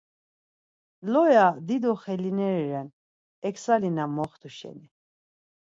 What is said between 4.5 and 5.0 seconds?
şeni.